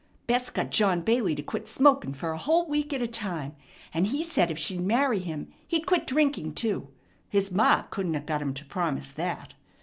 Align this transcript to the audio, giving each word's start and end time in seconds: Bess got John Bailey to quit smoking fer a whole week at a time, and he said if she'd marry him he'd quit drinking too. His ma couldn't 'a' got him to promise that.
Bess 0.25 0.49
got 0.49 0.71
John 0.71 1.01
Bailey 1.01 1.35
to 1.35 1.43
quit 1.43 1.67
smoking 1.67 2.11
fer 2.13 2.31
a 2.31 2.37
whole 2.39 2.65
week 2.67 2.91
at 2.91 3.03
a 3.03 3.07
time, 3.07 3.55
and 3.93 4.07
he 4.07 4.23
said 4.23 4.49
if 4.49 4.57
she'd 4.57 4.79
marry 4.81 5.19
him 5.19 5.53
he'd 5.67 5.85
quit 5.85 6.07
drinking 6.07 6.55
too. 6.55 6.87
His 7.29 7.51
ma 7.51 7.83
couldn't 7.83 8.15
'a' 8.15 8.21
got 8.21 8.41
him 8.41 8.55
to 8.55 8.65
promise 8.65 9.11
that. 9.11 9.53